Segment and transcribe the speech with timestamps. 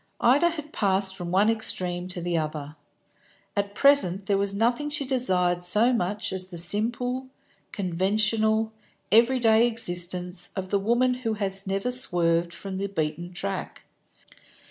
[0.19, 2.75] Ida had passed from one extreme to the other.
[3.55, 7.27] At present there was nothing she desired so much as the simple,
[7.71, 8.71] conventional,
[9.11, 13.83] every day existence of the woman who has never swerved from the beaten track.